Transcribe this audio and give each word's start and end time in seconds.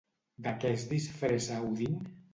De 0.47 0.53
què 0.63 0.71
es 0.77 0.87
disfressa 0.93 1.63
Odín? 1.69 2.01